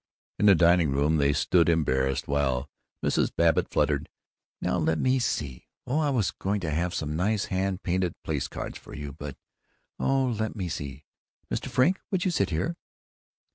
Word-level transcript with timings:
In 0.39 0.47
the 0.47 0.55
dining 0.55 0.89
room 0.89 1.17
they 1.17 1.31
stood 1.31 1.69
embarrassed 1.69 2.27
while 2.27 2.67
Mrs. 3.05 3.29
Babbitt 3.37 3.69
fluttered, 3.69 4.09
"Now, 4.59 4.79
let 4.79 4.97
me 4.97 5.19
see 5.19 5.67
Oh, 5.85 5.99
I 5.99 6.09
was 6.09 6.31
going 6.31 6.59
to 6.61 6.71
have 6.71 6.95
some 6.95 7.15
nice 7.15 7.45
hand 7.53 7.83
painted 7.83 8.15
place 8.23 8.47
cards 8.47 8.79
for 8.79 8.95
you 8.95 9.13
but 9.13 9.37
Oh, 9.99 10.35
let 10.39 10.55
me 10.55 10.69
see; 10.69 11.05
Mr. 11.53 11.67
Frink, 11.67 12.01
you 12.11 12.31
sit 12.31 12.49
there." 12.49 12.77